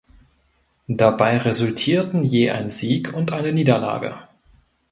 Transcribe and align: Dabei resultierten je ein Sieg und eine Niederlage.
Dabei 0.87 1.37
resultierten 1.37 2.23
je 2.23 2.49
ein 2.49 2.71
Sieg 2.71 3.13
und 3.13 3.31
eine 3.33 3.51
Niederlage. 3.53 4.15